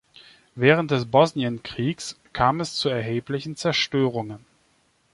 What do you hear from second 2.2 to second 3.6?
kam es zu erheblichen